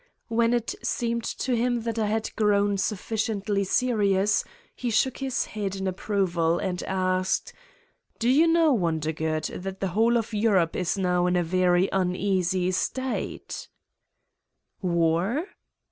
When 0.29 0.55
it 0.55 0.73
seemed 0.81 1.23
to 1.25 1.55
him 1.55 1.81
that 1.81 1.99
I 1.99 2.07
had 2.07 2.35
grown 2.35 2.79
sufficiently 2.79 3.63
serious 3.63 4.43
he 4.75 4.89
shook 4.89 5.19
his 5.19 5.45
head 5.45 5.75
in 5.75 5.85
approval 5.85 6.57
and 6.57 6.81
asked: 6.87 7.53
"Do 8.17 8.27
you 8.27 8.47
know, 8.47 8.73
Wondergood, 8.73 9.43
that 9.61 9.79
the 9.79 9.89
whole 9.89 10.17
of 10.17 10.33
Europe 10.33 10.75
is 10.75 10.97
now 10.97 11.27
in 11.27 11.35
a 11.35 11.43
very 11.43 11.87
uneasy 11.93 12.71
state 12.71 13.67
I 13.67 13.67
''"War?" 14.87 15.45